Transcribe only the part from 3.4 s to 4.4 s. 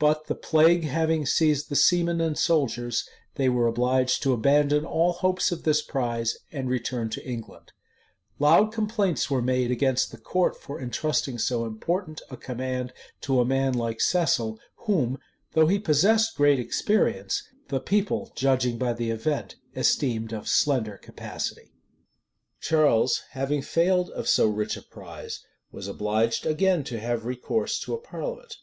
were obliged to